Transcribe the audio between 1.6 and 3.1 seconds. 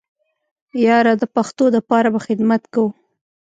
د پاره به خدمت کوو.